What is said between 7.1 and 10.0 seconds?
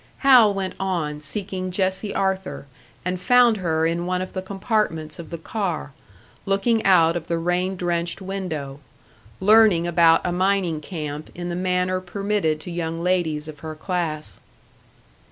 of the rain drenched window learning